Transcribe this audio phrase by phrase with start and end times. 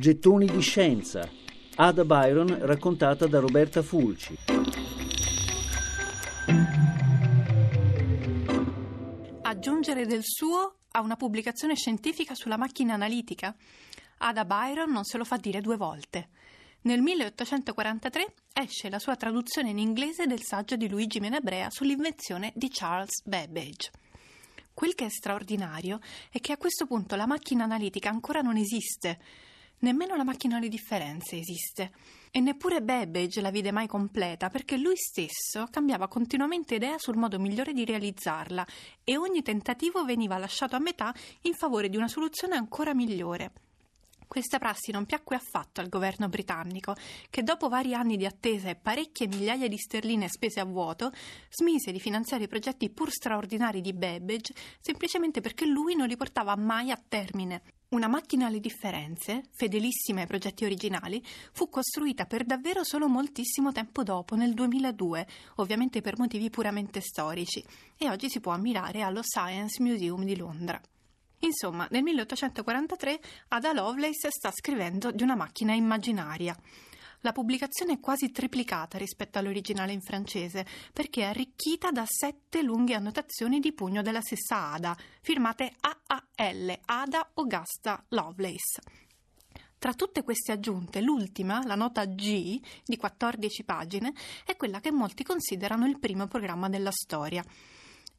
[0.00, 1.28] Gettoni di scienza.
[1.74, 4.34] Ada Byron raccontata da Roberta Fulci.
[9.42, 13.54] Aggiungere del suo a una pubblicazione scientifica sulla macchina analitica.
[14.16, 16.30] Ada Byron non se lo fa dire due volte.
[16.82, 22.70] Nel 1843 esce la sua traduzione in inglese del saggio di Luigi Menabrea sull'invenzione di
[22.70, 23.90] Charles Babbage.
[24.72, 29.18] Quel che è straordinario è che a questo punto la macchina analitica ancora non esiste,
[29.80, 31.92] nemmeno la macchina alle differenze esiste.
[32.30, 37.38] E neppure Babbage la vide mai completa perché lui stesso cambiava continuamente idea sul modo
[37.38, 38.66] migliore di realizzarla
[39.04, 41.12] e ogni tentativo veniva lasciato a metà
[41.42, 43.52] in favore di una soluzione ancora migliore.
[44.30, 46.94] Questa prassi non piacque affatto al governo britannico,
[47.30, 51.10] che dopo vari anni di attesa e parecchie migliaia di sterline spese a vuoto,
[51.48, 56.54] smise di finanziare i progetti pur straordinari di Babbage semplicemente perché lui non li portava
[56.54, 57.62] mai a termine.
[57.88, 61.20] Una macchina alle differenze, fedelissima ai progetti originali,
[61.50, 67.64] fu costruita per davvero solo moltissimo tempo dopo, nel 2002, ovviamente per motivi puramente storici,
[67.98, 70.80] e oggi si può ammirare allo Science Museum di Londra.
[71.40, 76.56] Insomma, nel 1843 Ada Lovelace sta scrivendo di una macchina immaginaria.
[77.22, 82.94] La pubblicazione è quasi triplicata rispetto all'originale in francese, perché è arricchita da sette lunghe
[82.94, 88.80] annotazioni di pugno della stessa Ada, firmate AAL, Ada Augusta Lovelace.
[89.78, 94.12] Tra tutte queste aggiunte, l'ultima, la nota G, di 14 pagine,
[94.44, 97.42] è quella che molti considerano il primo programma della storia.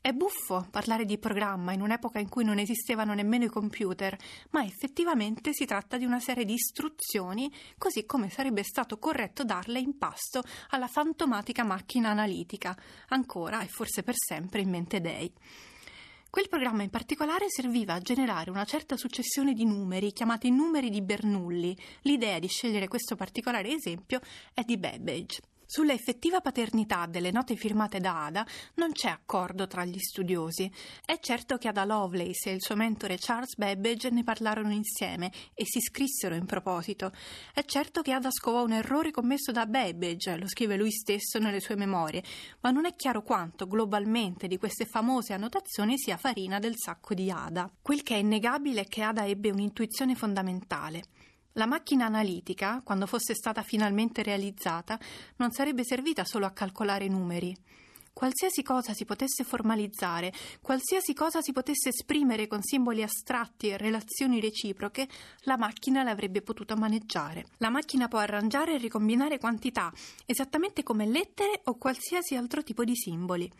[0.00, 4.16] È buffo parlare di programma in un'epoca in cui non esistevano nemmeno i computer,
[4.50, 9.80] ma effettivamente si tratta di una serie di istruzioni, così come sarebbe stato corretto darle
[9.80, 15.30] in pasto alla fantomatica macchina analitica, ancora e forse per sempre in mente dei.
[16.30, 21.02] Quel programma in particolare serviva a generare una certa successione di numeri, chiamati numeri di
[21.02, 21.76] Bernoulli.
[22.02, 24.20] L'idea di scegliere questo particolare esempio
[24.54, 25.40] è di Babbage.
[25.70, 28.46] Sulla effettiva paternità delle note firmate da Ada
[28.76, 30.72] non c'è accordo tra gli studiosi.
[31.04, 35.66] È certo che Ada Lovelace e il suo mentore Charles Babbage ne parlarono insieme e
[35.66, 37.12] si scrissero in proposito.
[37.52, 41.60] È certo che Ada scovò un errore commesso da Babbage, lo scrive lui stesso nelle
[41.60, 42.24] sue memorie,
[42.60, 47.30] ma non è chiaro quanto globalmente di queste famose annotazioni sia farina del sacco di
[47.30, 47.70] Ada.
[47.82, 51.02] Quel che è innegabile è che Ada ebbe un'intuizione fondamentale.
[51.58, 54.96] La macchina analitica, quando fosse stata finalmente realizzata,
[55.38, 57.52] non sarebbe servita solo a calcolare numeri.
[58.12, 60.32] Qualsiasi cosa si potesse formalizzare,
[60.62, 65.08] qualsiasi cosa si potesse esprimere con simboli astratti e relazioni reciproche,
[65.42, 67.46] la macchina l'avrebbe potuto maneggiare.
[67.56, 69.92] La macchina può arrangiare e ricombinare quantità,
[70.26, 73.50] esattamente come lettere o qualsiasi altro tipo di simboli.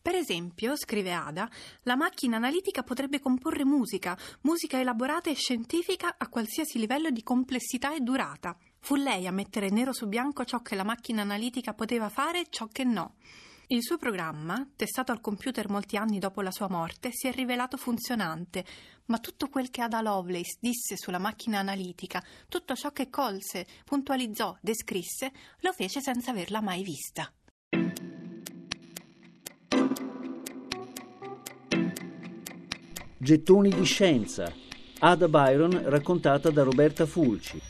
[0.00, 1.50] Per esempio, scrive Ada,
[1.82, 7.94] la macchina analitica potrebbe comporre musica, musica elaborata e scientifica a qualsiasi livello di complessità
[7.94, 8.56] e durata.
[8.80, 12.46] Fu lei a mettere nero su bianco ciò che la macchina analitica poteva fare e
[12.48, 13.16] ciò che no.
[13.70, 17.76] Il suo programma, testato al computer molti anni dopo la sua morte, si è rivelato
[17.76, 18.64] funzionante,
[19.06, 24.56] ma tutto quel che Ada Lovelace disse sulla macchina analitica, tutto ciò che colse, puntualizzò,
[24.62, 27.30] descrisse, lo fece senza averla mai vista.
[33.20, 34.52] Gettoni di scienza.
[35.00, 37.60] Ada Byron raccontata da Roberta Fulci.